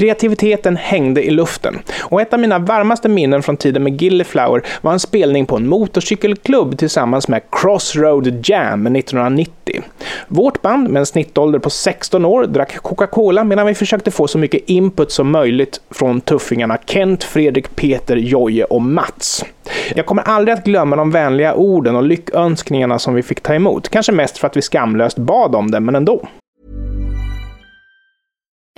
Kreativiteten 0.00 0.76
hängde 0.76 1.22
i 1.22 1.30
luften 1.30 1.78
och 2.02 2.20
ett 2.20 2.32
av 2.32 2.40
mina 2.40 2.58
varmaste 2.58 3.08
minnen 3.08 3.42
från 3.42 3.56
tiden 3.56 3.82
med 3.82 4.02
Gilliflower 4.02 4.62
var 4.80 4.92
en 4.92 5.00
spelning 5.00 5.46
på 5.46 5.56
en 5.56 5.68
motorcykelklubb 5.68 6.78
tillsammans 6.78 7.28
med 7.28 7.42
Crossroad 7.50 8.48
Jam 8.48 8.86
1990. 8.86 9.82
Vårt 10.28 10.62
band 10.62 10.88
med 10.88 11.00
en 11.00 11.06
snittålder 11.06 11.58
på 11.58 11.70
16 11.70 12.24
år 12.24 12.46
drack 12.46 12.76
Coca-Cola 12.82 13.44
medan 13.44 13.66
vi 13.66 13.74
försökte 13.74 14.10
få 14.10 14.26
så 14.26 14.38
mycket 14.38 14.68
input 14.68 15.12
som 15.12 15.30
möjligt 15.30 15.80
från 15.90 16.20
tuffingarna 16.20 16.78
Kent, 16.86 17.24
Fredrik, 17.24 17.76
Peter, 17.76 18.16
Joje 18.16 18.64
och 18.64 18.82
Mats. 18.82 19.44
Jag 19.94 20.06
kommer 20.06 20.22
aldrig 20.22 20.58
att 20.58 20.64
glömma 20.64 20.96
de 20.96 21.10
vänliga 21.10 21.54
orden 21.54 21.96
och 21.96 22.02
lyckönskningarna 22.02 22.98
som 22.98 23.14
vi 23.14 23.22
fick 23.22 23.40
ta 23.40 23.54
emot. 23.54 23.88
Kanske 23.88 24.12
mest 24.12 24.38
för 24.38 24.46
att 24.46 24.56
vi 24.56 24.62
skamlöst 24.62 25.18
bad 25.18 25.54
om 25.54 25.70
det, 25.70 25.80
men 25.80 25.94
ändå. 25.94 26.28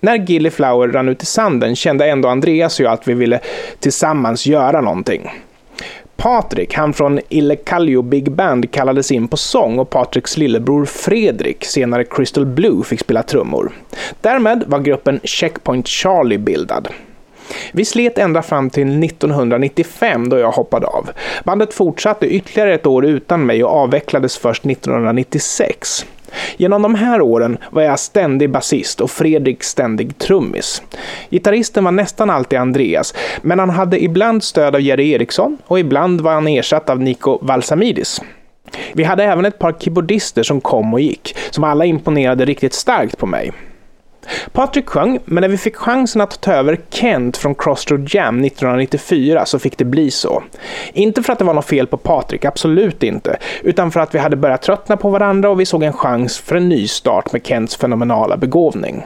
När 0.00 0.16
Gilliflower 0.16 0.88
rann 0.88 1.08
ut 1.08 1.22
i 1.22 1.26
sanden 1.26 1.76
kände 1.76 2.06
ändå 2.06 2.28
Andreas 2.28 2.80
och 2.80 2.86
jag 2.86 2.92
att 2.92 3.08
vi 3.08 3.14
ville 3.14 3.40
tillsammans 3.80 4.46
göra 4.46 4.80
någonting. 4.80 5.30
Patrik, 6.16 6.74
han 6.74 6.92
från 6.92 7.20
Ille 7.28 7.56
Big 8.04 8.32
Band, 8.32 8.70
kallades 8.70 9.10
in 9.10 9.28
på 9.28 9.36
sång 9.36 9.78
och 9.78 9.90
Patriks 9.90 10.36
lillebror 10.36 10.84
Fredrik, 10.84 11.64
senare 11.64 12.04
Crystal 12.04 12.46
Blue, 12.46 12.84
fick 12.84 13.00
spela 13.00 13.22
trummor. 13.22 13.72
Därmed 14.20 14.64
var 14.66 14.78
gruppen 14.78 15.20
Checkpoint 15.24 15.88
Charlie 15.88 16.38
bildad. 16.38 16.88
Vi 17.72 17.84
slet 17.84 18.18
ända 18.18 18.42
fram 18.42 18.70
till 18.70 19.04
1995 19.04 20.28
då 20.28 20.38
jag 20.38 20.50
hoppade 20.50 20.86
av. 20.86 21.10
Bandet 21.44 21.74
fortsatte 21.74 22.26
ytterligare 22.26 22.74
ett 22.74 22.86
år 22.86 23.04
utan 23.04 23.46
mig 23.46 23.64
och 23.64 23.70
avvecklades 23.70 24.38
först 24.38 24.66
1996. 24.66 26.06
Genom 26.56 26.82
de 26.82 26.94
här 26.94 27.20
åren 27.20 27.58
var 27.70 27.82
jag 27.82 27.98
ständig 27.98 28.50
basist 28.50 29.00
och 29.00 29.10
Fredrik 29.10 29.62
ständig 29.62 30.18
trummis. 30.18 30.82
Gitarristen 31.30 31.84
var 31.84 31.92
nästan 31.92 32.30
alltid 32.30 32.58
Andreas, 32.58 33.14
men 33.42 33.58
han 33.58 33.70
hade 33.70 34.02
ibland 34.02 34.44
stöd 34.44 34.74
av 34.74 34.80
Jerry 34.80 35.10
Eriksson 35.10 35.58
och 35.66 35.78
ibland 35.78 36.20
var 36.20 36.32
han 36.32 36.48
ersatt 36.48 36.90
av 36.90 37.00
Nico 37.00 37.38
Valsamidis. 37.42 38.20
Vi 38.92 39.04
hade 39.04 39.24
även 39.24 39.44
ett 39.44 39.58
par 39.58 39.72
keyboardister 39.72 40.42
som 40.42 40.60
kom 40.60 40.94
och 40.94 41.00
gick, 41.00 41.36
som 41.50 41.64
alla 41.64 41.84
imponerade 41.84 42.44
riktigt 42.44 42.74
starkt 42.74 43.18
på 43.18 43.26
mig. 43.26 43.52
Patrik 44.52 44.88
sjöng, 44.88 45.18
men 45.24 45.40
när 45.40 45.48
vi 45.48 45.56
fick 45.56 45.76
chansen 45.76 46.20
att 46.20 46.40
ta 46.40 46.52
över 46.52 46.78
Kent 46.90 47.36
från 47.36 47.54
Crossroad 47.54 48.14
Jam 48.14 48.44
1994 48.44 49.46
så 49.46 49.58
fick 49.58 49.78
det 49.78 49.84
bli 49.84 50.10
så. 50.10 50.42
Inte 50.92 51.22
för 51.22 51.32
att 51.32 51.38
det 51.38 51.44
var 51.44 51.54
något 51.54 51.66
fel 51.66 51.86
på 51.86 51.96
Patrik, 51.96 52.44
absolut 52.44 53.02
inte, 53.02 53.36
utan 53.62 53.90
för 53.90 54.00
att 54.00 54.14
vi 54.14 54.18
hade 54.18 54.36
börjat 54.36 54.62
tröttna 54.62 54.96
på 54.96 55.10
varandra 55.10 55.50
och 55.50 55.60
vi 55.60 55.66
såg 55.66 55.82
en 55.82 55.92
chans 55.92 56.38
för 56.38 56.56
en 56.56 56.68
ny 56.68 56.88
start 56.88 57.32
med 57.32 57.46
Kents 57.46 57.76
fenomenala 57.76 58.36
begåvning. 58.36 59.04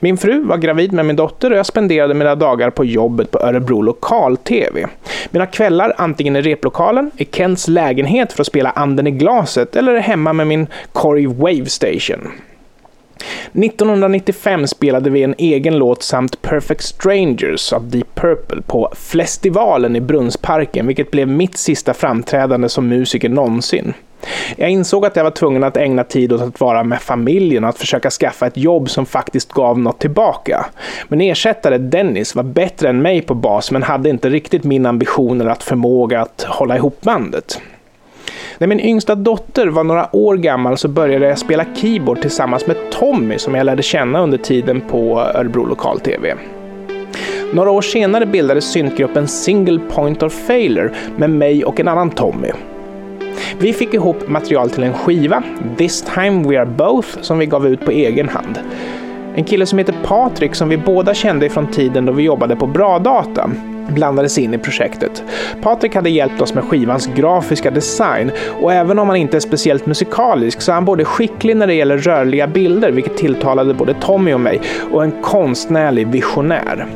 Min 0.00 0.16
fru 0.16 0.44
var 0.44 0.56
gravid 0.56 0.92
med 0.92 1.06
min 1.06 1.16
dotter 1.16 1.50
och 1.50 1.58
jag 1.58 1.66
spenderade 1.66 2.14
mina 2.14 2.34
dagar 2.34 2.70
på 2.70 2.84
jobbet 2.84 3.30
på 3.30 3.38
Örebro 3.38 3.82
lokal-tv. 3.82 4.86
Mina 5.30 5.46
kvällar 5.46 5.92
antingen 5.96 6.36
i 6.36 6.42
replokalen, 6.42 7.10
i 7.16 7.24
Kents 7.24 7.68
lägenhet 7.68 8.32
för 8.32 8.42
att 8.42 8.46
spela 8.46 8.70
Anden 8.70 9.06
i 9.06 9.10
glaset 9.10 9.76
eller 9.76 9.96
hemma 9.96 10.32
med 10.32 10.46
min 10.46 10.66
Corey 10.92 11.26
Wave 11.26 11.66
Station. 11.66 12.28
1995 13.52 14.66
spelade 14.66 15.10
vi 15.10 15.22
en 15.22 15.34
egen 15.38 15.78
låt 15.78 16.02
samt 16.02 16.42
Perfect 16.42 16.82
Strangers 16.82 17.72
av 17.72 17.88
Deep 17.88 18.14
Purple 18.14 18.62
på 18.62 18.92
Festivalen 18.96 19.96
i 19.96 20.00
Brunnsparken, 20.00 20.86
vilket 20.86 21.10
blev 21.10 21.28
mitt 21.28 21.56
sista 21.56 21.94
framträdande 21.94 22.68
som 22.68 22.88
musiker 22.88 23.28
någonsin. 23.28 23.94
Jag 24.56 24.70
insåg 24.70 25.06
att 25.06 25.16
jag 25.16 25.24
var 25.24 25.30
tvungen 25.30 25.64
att 25.64 25.76
ägna 25.76 26.04
tid 26.04 26.32
åt 26.32 26.40
att 26.40 26.60
vara 26.60 26.84
med 26.84 27.02
familjen 27.02 27.64
och 27.64 27.70
att 27.70 27.78
försöka 27.78 28.10
skaffa 28.10 28.46
ett 28.46 28.56
jobb 28.56 28.90
som 28.90 29.06
faktiskt 29.06 29.52
gav 29.52 29.78
något 29.78 29.98
tillbaka. 29.98 30.66
Min 31.08 31.20
ersättare 31.20 31.78
Dennis 31.78 32.34
var 32.34 32.42
bättre 32.42 32.88
än 32.88 33.02
mig 33.02 33.22
på 33.22 33.34
bas 33.34 33.70
men 33.70 33.82
hade 33.82 34.10
inte 34.10 34.28
riktigt 34.28 34.64
min 34.64 34.86
ambition 34.86 35.40
eller 35.40 35.50
att 35.50 35.62
förmåga 35.62 36.20
att 36.20 36.42
hålla 36.42 36.76
ihop 36.76 37.00
bandet. 37.00 37.60
När 38.60 38.66
min 38.66 38.80
yngsta 38.80 39.14
dotter 39.14 39.66
var 39.66 39.84
några 39.84 40.16
år 40.16 40.36
gammal 40.36 40.78
så 40.78 40.88
började 40.88 41.28
jag 41.28 41.38
spela 41.38 41.64
keyboard 41.74 42.20
tillsammans 42.20 42.66
med 42.66 42.76
Tommy 42.90 43.38
som 43.38 43.54
jag 43.54 43.64
lärde 43.64 43.82
känna 43.82 44.22
under 44.22 44.38
tiden 44.38 44.80
på 44.80 45.20
Örebro 45.20 45.66
Lokal-TV. 45.66 46.34
Några 47.52 47.70
år 47.70 47.82
senare 47.82 48.26
bildades 48.26 48.72
syntgruppen 48.72 49.28
Single 49.28 49.80
Point 49.90 50.22
of 50.22 50.32
Failure 50.32 50.90
med 51.16 51.30
mig 51.30 51.64
och 51.64 51.80
en 51.80 51.88
annan 51.88 52.10
Tommy. 52.10 52.50
Vi 53.58 53.72
fick 53.72 53.94
ihop 53.94 54.28
material 54.28 54.70
till 54.70 54.82
en 54.82 54.94
skiva, 54.94 55.42
This 55.76 56.02
time 56.14 56.48
we 56.48 56.60
are 56.60 56.66
both, 56.66 57.08
som 57.20 57.38
vi 57.38 57.46
gav 57.46 57.66
ut 57.66 57.84
på 57.84 57.90
egen 57.90 58.28
hand. 58.28 58.58
En 59.34 59.44
kille 59.44 59.66
som 59.66 59.78
heter 59.78 59.94
Patrik 60.04 60.54
som 60.54 60.68
vi 60.68 60.76
båda 60.76 61.14
kände 61.14 61.46
ifrån 61.46 61.66
tiden 61.66 62.06
då 62.06 62.12
vi 62.12 62.22
jobbade 62.22 62.56
på 62.56 62.66
Bra 62.66 62.98
Data 62.98 63.50
blandades 63.90 64.38
in 64.38 64.54
i 64.54 64.58
projektet. 64.58 65.22
Patrik 65.62 65.94
hade 65.94 66.10
hjälpt 66.10 66.40
oss 66.40 66.54
med 66.54 66.64
skivans 66.64 67.10
grafiska 67.14 67.70
design 67.70 68.30
och 68.62 68.72
även 68.72 68.98
om 68.98 69.08
han 69.08 69.16
inte 69.16 69.36
är 69.36 69.40
speciellt 69.40 69.86
musikalisk 69.86 70.60
så 70.60 70.72
är 70.72 70.74
han 70.74 70.84
både 70.84 71.04
skicklig 71.04 71.56
när 71.56 71.66
det 71.66 71.74
gäller 71.74 71.98
rörliga 71.98 72.46
bilder, 72.46 72.90
vilket 72.90 73.16
tilltalade 73.16 73.74
både 73.74 73.94
Tommy 73.94 74.34
och 74.34 74.40
mig, 74.40 74.60
och 74.92 75.04
en 75.04 75.12
konstnärlig 75.22 76.08
visionär. 76.08 76.86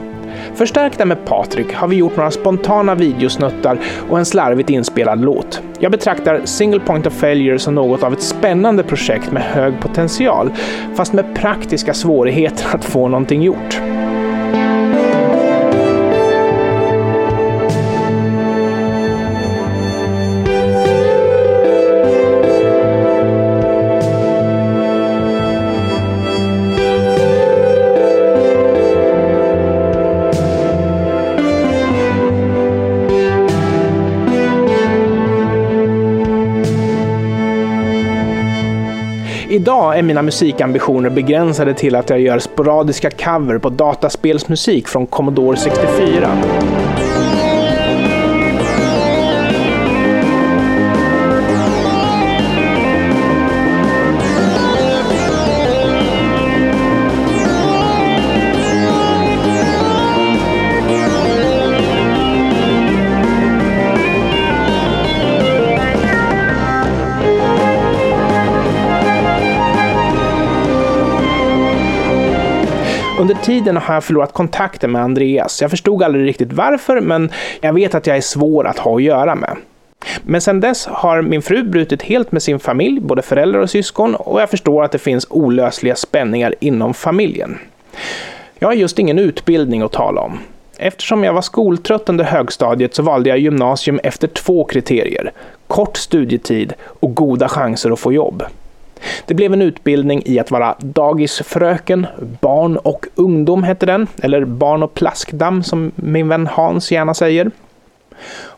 Förstärkta 0.55 1.05
med 1.05 1.25
Patrik 1.25 1.75
har 1.75 1.89
vi 1.89 1.97
gjort 1.97 2.17
några 2.17 2.31
spontana 2.31 2.95
videosnuttar 2.95 3.79
och 4.11 4.19
en 4.19 4.25
slarvigt 4.25 4.71
inspelad 4.71 5.21
låt. 5.21 5.63
Jag 5.79 5.93
betraktar 5.93 6.41
Single 6.45 6.81
Point 6.81 7.07
of 7.07 7.13
Failure 7.13 7.59
som 7.59 7.75
något 7.75 8.03
av 8.03 8.13
ett 8.13 8.23
spännande 8.23 8.83
projekt 8.83 9.33
med 9.33 9.43
hög 9.43 9.81
potential, 9.81 10.51
fast 10.95 11.13
med 11.13 11.35
praktiska 11.35 11.95
svårigheter 11.95 12.67
att 12.75 12.85
få 12.85 13.09
någonting 13.09 13.43
gjort. 13.43 13.81
Idag 39.65 39.99
är 39.99 40.03
mina 40.03 40.23
musikambitioner 40.23 41.11
begränsade 41.11 41.75
till 41.75 41.95
att 41.97 42.11
jag 42.11 42.21
gör 42.21 42.39
sporadiska 42.39 43.11
cover 43.11 43.59
på 43.59 43.71
dataspelsmusik 43.71 44.89
från 44.89 45.07
Commodore 45.07 45.57
64. 45.57 46.31
Under 73.25 73.35
tiden 73.35 73.77
har 73.77 73.95
jag 73.95 74.05
förlorat 74.05 74.33
kontakten 74.33 74.93
med 74.93 75.03
Andreas. 75.03 75.63
Jag 75.63 75.71
förstod 75.71 76.03
aldrig 76.03 76.27
riktigt 76.27 76.53
varför, 76.53 77.01
men 77.01 77.31
jag 77.61 77.73
vet 77.73 77.95
att 77.95 78.07
jag 78.07 78.17
är 78.17 78.21
svår 78.21 78.67
att 78.67 78.79
ha 78.79 78.97
att 78.97 79.03
göra 79.03 79.35
med. 79.35 79.57
Men 80.23 80.41
sedan 80.41 80.61
dess 80.61 80.87
har 80.87 81.23
min 81.23 81.43
fru 81.43 81.63
brutit 81.63 82.03
helt 82.03 82.33
med 82.33 82.43
sin 82.43 82.59
familj, 82.59 83.01
både 83.01 83.23
föräldrar 83.23 83.61
och 83.61 83.71
syskon, 83.71 84.15
och 84.15 84.41
jag 84.41 84.51
förstår 84.51 84.85
att 84.85 84.93
det 84.93 84.99
finns 84.99 85.27
olösliga 85.31 85.97
spänningar 85.97 86.55
inom 86.61 86.95
familjen. 86.95 87.59
Jag 88.59 88.69
har 88.69 88.75
just 88.75 88.99
ingen 88.99 89.19
utbildning 89.19 89.83
att 89.83 89.93
tala 89.93 90.21
om. 90.21 90.39
Eftersom 90.77 91.25
jag 91.25 91.33
var 91.33 91.43
skoltrött 91.43 92.09
under 92.09 92.25
högstadiet 92.25 92.95
så 92.95 93.03
valde 93.03 93.29
jag 93.29 93.39
gymnasium 93.39 94.01
efter 94.03 94.29
två 94.29 94.65
kriterier. 94.65 95.33
Kort 95.67 95.97
studietid 95.97 96.73
och 96.85 97.15
goda 97.15 97.49
chanser 97.49 97.91
att 97.91 98.01
få 98.01 98.13
jobb. 98.13 98.43
Det 99.27 99.35
blev 99.35 99.53
en 99.53 99.63
utbildning 99.63 100.23
i 100.25 100.39
att 100.39 100.51
vara 100.51 100.77
dagisfröken, 100.79 102.07
barn 102.41 102.77
och 102.77 103.07
ungdom 103.15 103.63
hette 103.63 103.87
den, 103.87 104.07
eller 104.23 104.45
barn 104.45 104.83
och 104.83 104.95
plaskdamm 104.95 105.63
som 105.63 105.93
min 105.95 106.29
vän 106.29 106.47
Hans 106.47 106.93
gärna 106.93 107.15
säger. 107.15 107.51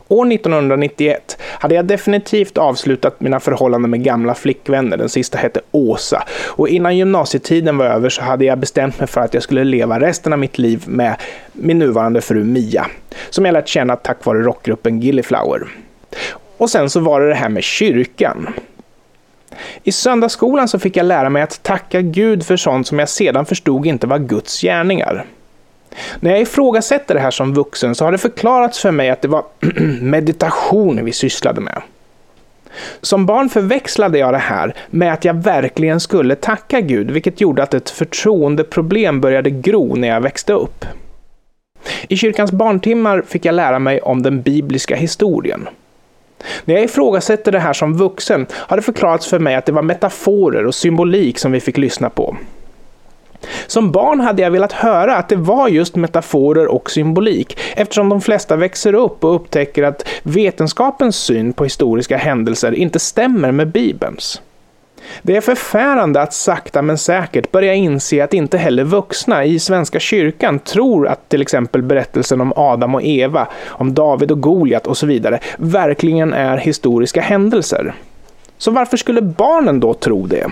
År 0.09 0.31
1991 0.31 1.37
hade 1.41 1.75
jag 1.75 1.85
definitivt 1.85 2.57
avslutat 2.57 3.21
mina 3.21 3.39
förhållanden 3.39 3.91
med 3.91 4.03
gamla 4.03 4.35
flickvänner. 4.35 4.97
Den 4.97 5.09
sista 5.09 5.37
hette 5.37 5.61
Åsa. 5.71 6.23
Och 6.47 6.69
innan 6.69 6.97
gymnasietiden 6.97 7.77
var 7.77 7.85
över 7.85 8.09
så 8.09 8.21
hade 8.21 8.45
jag 8.45 8.57
bestämt 8.57 8.99
mig 8.99 9.07
för 9.07 9.21
att 9.21 9.33
jag 9.33 9.43
skulle 9.43 9.63
leva 9.63 9.99
resten 9.99 10.33
av 10.33 10.39
mitt 10.39 10.57
liv 10.57 10.83
med 10.87 11.15
min 11.53 11.79
nuvarande 11.79 12.21
fru 12.21 12.43
Mia. 12.43 12.87
Som 13.29 13.45
jag 13.45 13.53
lärt 13.53 13.67
känna 13.67 13.95
tack 13.95 14.25
vare 14.25 14.39
rockgruppen 14.39 14.99
Gilliflower. 14.99 15.67
Och 16.57 16.69
sen 16.69 16.89
så 16.89 16.99
var 16.99 17.21
det 17.21 17.27
det 17.27 17.35
här 17.35 17.49
med 17.49 17.63
kyrkan. 17.63 18.53
I 19.83 19.91
söndagsskolan 19.91 20.67
så 20.67 20.79
fick 20.79 20.97
jag 20.97 21.05
lära 21.05 21.29
mig 21.29 21.41
att 21.41 21.63
tacka 21.63 22.01
Gud 22.01 22.45
för 22.45 22.57
sånt 22.57 22.87
som 22.87 22.99
jag 22.99 23.09
sedan 23.09 23.45
förstod 23.45 23.85
inte 23.85 24.07
var 24.07 24.19
Guds 24.19 24.61
gärningar. 24.61 25.25
När 26.19 26.31
jag 26.31 26.41
ifrågasätter 26.41 27.13
det 27.15 27.19
här 27.21 27.31
som 27.31 27.53
vuxen 27.53 27.95
så 27.95 28.05
har 28.05 28.11
det 28.11 28.17
förklarats 28.17 28.79
för 28.79 28.91
mig 28.91 29.09
att 29.09 29.21
det 29.21 29.27
var 29.27 29.43
meditation 30.01 31.05
vi 31.05 31.11
sysslade 31.11 31.61
med. 31.61 31.81
Som 33.01 33.25
barn 33.25 33.49
förväxlade 33.49 34.17
jag 34.17 34.33
det 34.33 34.37
här 34.37 34.75
med 34.89 35.13
att 35.13 35.25
jag 35.25 35.33
verkligen 35.33 35.99
skulle 35.99 36.35
tacka 36.35 36.81
Gud, 36.81 37.11
vilket 37.11 37.41
gjorde 37.41 37.63
att 37.63 37.73
ett 37.73 37.89
förtroendeproblem 37.89 39.21
började 39.21 39.49
gro 39.49 39.95
när 39.95 40.07
jag 40.07 40.21
växte 40.21 40.53
upp. 40.53 40.85
I 42.07 42.17
kyrkans 42.17 42.51
barntimmar 42.51 43.23
fick 43.27 43.45
jag 43.45 43.55
lära 43.55 43.79
mig 43.79 44.01
om 44.01 44.23
den 44.23 44.41
bibliska 44.41 44.95
historien. 44.95 45.67
När 46.65 46.75
jag 46.75 46.83
ifrågasätter 46.83 47.51
det 47.51 47.59
här 47.59 47.73
som 47.73 47.97
vuxen 47.97 48.45
har 48.51 48.77
det 48.77 48.83
förklarats 48.83 49.27
för 49.27 49.39
mig 49.39 49.55
att 49.55 49.65
det 49.65 49.71
var 49.71 49.81
metaforer 49.81 50.65
och 50.65 50.75
symbolik 50.75 51.39
som 51.39 51.51
vi 51.51 51.59
fick 51.59 51.77
lyssna 51.77 52.09
på. 52.09 52.37
Som 53.67 53.91
barn 53.91 54.19
hade 54.19 54.41
jag 54.41 54.51
velat 54.51 54.71
höra 54.71 55.15
att 55.15 55.29
det 55.29 55.35
var 55.35 55.67
just 55.67 55.95
metaforer 55.95 56.67
och 56.67 56.91
symbolik 56.91 57.59
eftersom 57.75 58.09
de 58.09 58.21
flesta 58.21 58.55
växer 58.55 58.93
upp 58.93 59.23
och 59.23 59.35
upptäcker 59.35 59.83
att 59.83 60.07
vetenskapens 60.23 61.15
syn 61.15 61.53
på 61.53 61.63
historiska 61.63 62.17
händelser 62.17 62.71
inte 62.71 62.99
stämmer 62.99 63.51
med 63.51 63.71
Bibelns. 63.71 64.41
Det 65.21 65.35
är 65.35 65.41
förfärande 65.41 66.21
att 66.21 66.33
sakta 66.33 66.81
men 66.81 66.97
säkert 66.97 67.51
börja 67.51 67.73
inse 67.73 68.23
att 68.23 68.33
inte 68.33 68.57
heller 68.57 68.83
vuxna 68.83 69.45
i 69.45 69.59
Svenska 69.59 69.99
kyrkan 69.99 70.59
tror 70.59 71.07
att 71.07 71.29
till 71.29 71.41
exempel 71.41 71.81
berättelsen 71.81 72.41
om 72.41 72.53
Adam 72.55 72.95
och 72.95 73.03
Eva, 73.03 73.47
om 73.67 73.93
David 73.93 74.31
och 74.31 74.41
Goliat 74.41 74.87
och 74.87 74.97
så 74.97 75.05
vidare 75.05 75.39
verkligen 75.57 76.33
är 76.33 76.57
historiska 76.57 77.21
händelser. 77.21 77.93
Så 78.57 78.71
varför 78.71 78.97
skulle 78.97 79.21
barnen 79.21 79.79
då 79.79 79.93
tro 79.93 80.27
det? 80.27 80.47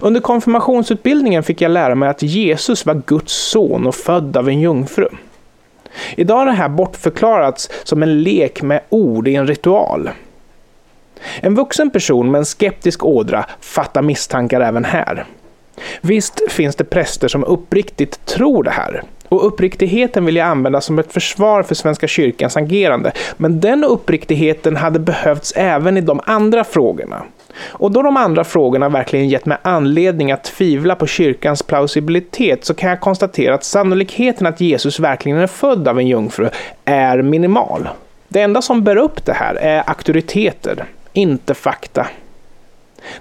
Under 0.00 0.20
konfirmationsutbildningen 0.20 1.42
fick 1.42 1.60
jag 1.60 1.70
lära 1.70 1.94
mig 1.94 2.08
att 2.08 2.22
Jesus 2.22 2.86
var 2.86 3.02
Guds 3.06 3.32
son 3.32 3.86
och 3.86 3.94
född 3.94 4.36
av 4.36 4.48
en 4.48 4.60
jungfru. 4.60 5.08
Idag 6.16 6.36
har 6.36 6.46
det 6.46 6.52
här 6.52 6.68
bortförklarats 6.68 7.70
som 7.84 8.02
en 8.02 8.22
lek 8.22 8.62
med 8.62 8.80
ord 8.88 9.28
i 9.28 9.34
en 9.34 9.46
ritual. 9.46 10.10
En 11.40 11.54
vuxen 11.54 11.90
person 11.90 12.30
med 12.30 12.38
en 12.38 12.44
skeptisk 12.44 13.04
ådra 13.04 13.44
fattar 13.60 14.02
misstankar 14.02 14.60
även 14.60 14.84
här. 14.84 15.24
Visst 16.00 16.52
finns 16.52 16.76
det 16.76 16.84
präster 16.84 17.28
som 17.28 17.44
uppriktigt 17.44 18.26
tror 18.26 18.64
det 18.64 18.70
här. 18.70 19.02
Och 19.28 19.46
uppriktigheten 19.46 20.24
vill 20.24 20.36
jag 20.36 20.46
använda 20.46 20.80
som 20.80 20.98
ett 20.98 21.12
försvar 21.12 21.62
för 21.62 21.74
Svenska 21.74 22.06
kyrkans 22.06 22.56
agerande. 22.56 23.12
Men 23.36 23.60
den 23.60 23.84
uppriktigheten 23.84 24.76
hade 24.76 24.98
behövts 24.98 25.52
även 25.56 25.96
i 25.96 26.00
de 26.00 26.20
andra 26.24 26.64
frågorna. 26.64 27.22
Och 27.64 27.90
då 27.90 28.02
de 28.02 28.16
andra 28.16 28.44
frågorna 28.44 28.88
verkligen 28.88 29.28
gett 29.28 29.46
mig 29.46 29.58
anledning 29.62 30.32
att 30.32 30.44
tvivla 30.44 30.96
på 30.96 31.06
kyrkans 31.06 31.62
plausibilitet 31.62 32.64
så 32.64 32.74
kan 32.74 32.90
jag 32.90 33.00
konstatera 33.00 33.54
att 33.54 33.64
sannolikheten 33.64 34.46
att 34.46 34.60
Jesus 34.60 35.00
verkligen 35.00 35.38
är 35.38 35.46
född 35.46 35.88
av 35.88 35.98
en 35.98 36.06
jungfru 36.06 36.48
är 36.84 37.22
minimal. 37.22 37.88
Det 38.28 38.40
enda 38.40 38.62
som 38.62 38.84
bär 38.84 38.96
upp 38.96 39.24
det 39.24 39.32
här 39.32 39.54
är 39.54 39.82
auktoriteter 39.90 40.84
inte 41.12 41.54
fakta. 41.54 42.06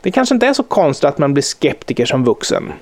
Det 0.02 0.12
kanske 0.12 0.36
inte 0.36 0.48
är 0.48 0.54
så 0.54 0.64
konstigt 0.64 1.06
att 1.06 1.18
man 1.18 1.34
blir 1.34 1.44
skeptiker 1.44 2.06
som 2.06 2.24
vuxen. 2.24 2.74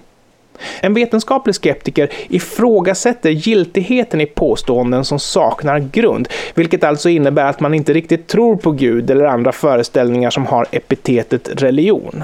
En 0.82 0.94
vetenskaplig 0.94 1.56
skeptiker 1.56 2.10
ifrågasätter 2.30 3.30
giltigheten 3.30 4.22
i 4.22 4.26
påståenden 4.26 5.06
som 5.06 5.20
saknar 5.20 5.80
grund, 5.80 6.28
vilket 6.54 6.84
alltså 6.84 7.10
innebär 7.10 7.46
att 7.46 7.60
man 7.60 7.74
inte 7.74 7.94
riktigt 7.94 8.28
tror 8.28 8.56
på 8.56 8.72
Gud 8.72 9.12
eller 9.12 9.26
andra 9.26 9.52
föreställningar 9.52 10.30
som 10.30 10.46
har 10.46 10.68
epitetet 10.72 11.62
religion. 11.62 12.24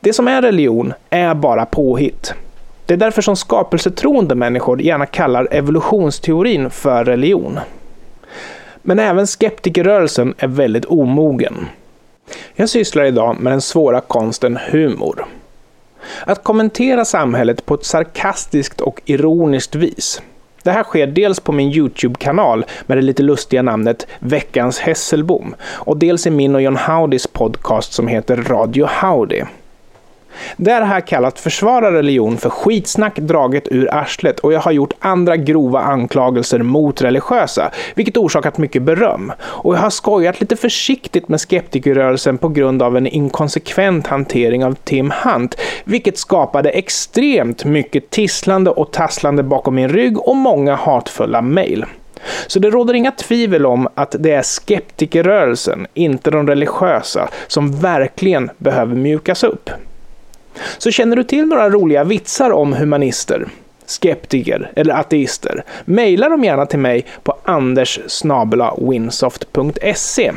Det 0.00 0.12
som 0.12 0.28
är 0.28 0.42
religion 0.42 0.92
är 1.10 1.34
bara 1.34 1.66
påhitt. 1.66 2.34
Det 2.86 2.94
är 2.94 2.98
därför 2.98 3.22
som 3.22 3.36
skapelsetroende 3.36 4.34
människor 4.34 4.82
gärna 4.82 5.06
kallar 5.06 5.48
evolutionsteorin 5.50 6.70
för 6.70 7.04
religion. 7.04 7.58
Men 8.82 8.98
även 8.98 9.26
skeptikerrörelsen 9.26 10.34
är 10.38 10.48
väldigt 10.48 10.84
omogen. 10.84 11.68
Jag 12.54 12.68
sysslar 12.68 13.04
idag 13.04 13.36
med 13.40 13.52
den 13.52 13.60
svåra 13.60 14.00
konsten 14.00 14.58
humor. 14.70 15.26
Att 16.26 16.44
kommentera 16.44 17.04
samhället 17.04 17.66
på 17.66 17.74
ett 17.74 17.84
sarkastiskt 17.84 18.80
och 18.80 19.00
ironiskt 19.04 19.74
vis. 19.74 20.22
Det 20.62 20.70
här 20.70 20.82
sker 20.82 21.06
dels 21.06 21.40
på 21.40 21.52
min 21.52 21.72
YouTube-kanal 21.72 22.64
med 22.86 22.98
det 22.98 23.02
lite 23.02 23.22
lustiga 23.22 23.62
namnet 23.62 24.06
Veckans 24.18 24.78
Hesselbom. 24.78 25.54
och 25.62 25.96
dels 25.96 26.26
i 26.26 26.30
min 26.30 26.54
och 26.54 26.62
John 26.62 26.76
Howdys 26.76 27.26
podcast 27.26 27.92
som 27.92 28.08
heter 28.08 28.36
Radio 28.36 28.86
Howdy. 29.00 29.42
Det 30.56 30.72
här 30.72 30.94
jag 30.94 31.06
kallat 31.06 31.40
försvara 31.40 31.92
religion 31.92 32.36
för 32.36 32.50
skitsnack 32.50 33.16
draget 33.16 33.68
ur 33.70 33.94
arslet 33.94 34.40
och 34.40 34.52
jag 34.52 34.60
har 34.60 34.72
gjort 34.72 34.92
andra 34.98 35.36
grova 35.36 35.80
anklagelser 35.80 36.58
mot 36.58 37.02
religiösa, 37.02 37.70
vilket 37.94 38.16
orsakat 38.16 38.58
mycket 38.58 38.82
beröm. 38.82 39.32
Och 39.42 39.74
jag 39.74 39.80
har 39.80 39.90
skojat 39.90 40.40
lite 40.40 40.56
försiktigt 40.56 41.28
med 41.28 41.40
skeptikerrörelsen 41.40 42.38
på 42.38 42.48
grund 42.48 42.82
av 42.82 42.96
en 42.96 43.06
inkonsekvent 43.06 44.06
hantering 44.06 44.64
av 44.64 44.74
Tim 44.74 45.12
Hunt, 45.24 45.56
vilket 45.84 46.18
skapade 46.18 46.70
extremt 46.70 47.64
mycket 47.64 48.10
tisslande 48.10 48.70
och 48.70 48.92
tasslande 48.92 49.42
bakom 49.42 49.74
min 49.74 49.88
rygg 49.88 50.18
och 50.18 50.36
många 50.36 50.74
hatfulla 50.74 51.42
mejl. 51.42 51.84
Så 52.46 52.58
det 52.58 52.70
råder 52.70 52.94
inga 52.94 53.12
tvivel 53.12 53.66
om 53.66 53.88
att 53.94 54.16
det 54.18 54.32
är 54.32 54.42
skeptikerrörelsen, 54.42 55.86
inte 55.94 56.30
de 56.30 56.46
religiösa, 56.46 57.28
som 57.46 57.80
verkligen 57.80 58.50
behöver 58.58 58.94
mjukas 58.94 59.44
upp. 59.44 59.70
Så 60.78 60.90
känner 60.90 61.16
du 61.16 61.24
till 61.24 61.46
några 61.46 61.70
roliga 61.70 62.04
vitsar 62.04 62.50
om 62.50 62.72
humanister, 62.72 63.46
skeptiker 63.86 64.72
eller 64.76 64.94
ateister? 64.94 65.64
Maila 65.84 66.28
dem 66.28 66.44
gärna 66.44 66.66
till 66.66 66.78
mig 66.78 67.06
på 67.22 67.36
anders.winsoft.se. 67.44 70.32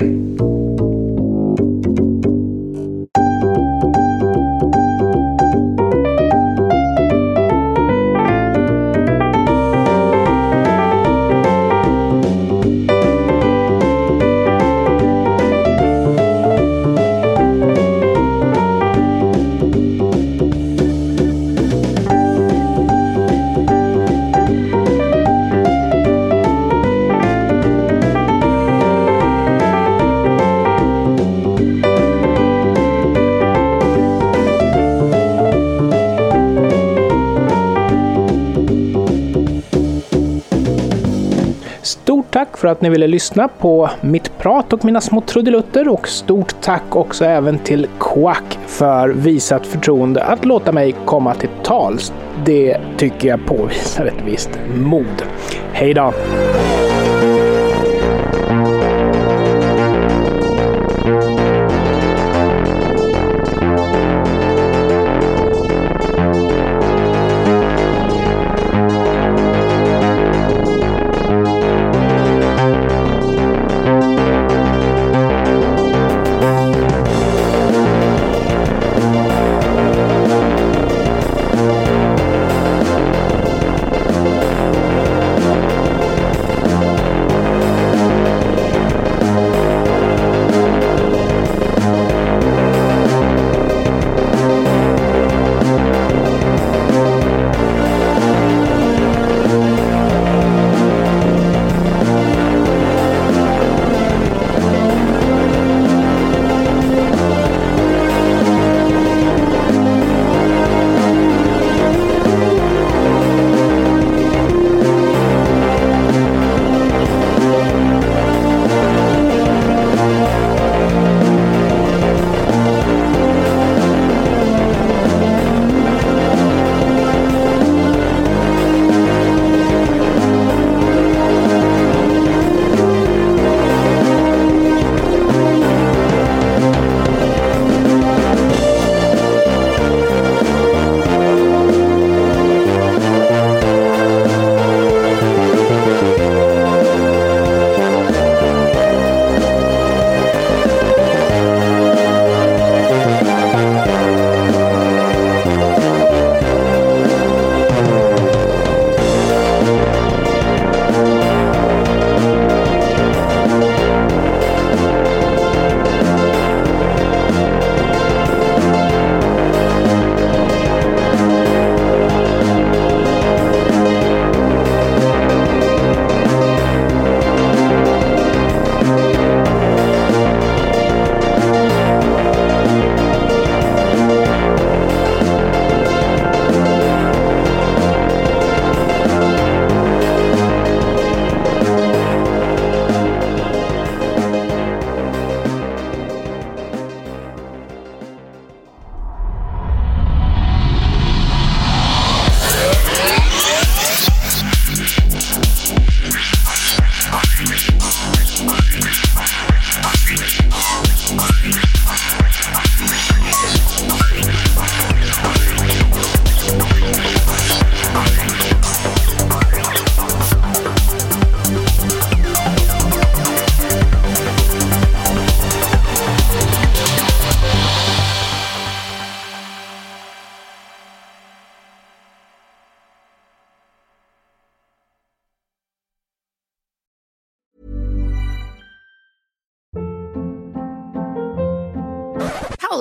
för 42.65 42.71
att 42.71 42.81
ni 42.81 42.89
ville 42.89 43.07
lyssna 43.07 43.47
på 43.47 43.89
mitt 44.01 44.37
prat 44.37 44.73
och 44.73 44.85
mina 44.85 45.01
små 45.01 45.21
trudelutter 45.21 45.87
och 45.87 46.07
stort 46.07 46.61
tack 46.61 46.95
också 46.95 47.25
även 47.25 47.59
till 47.59 47.87
Quack 47.99 48.59
för 48.67 49.09
visat 49.09 49.67
förtroende 49.67 50.23
att 50.23 50.45
låta 50.45 50.71
mig 50.71 50.95
komma 51.05 51.33
till 51.33 51.49
tals. 51.63 52.13
Det 52.45 52.77
tycker 52.97 53.27
jag 53.27 53.45
påvisar 53.45 54.05
ett 54.15 54.21
visst 54.25 54.49
mod. 54.75 55.23
Hej 55.73 55.93
då! 55.93 56.13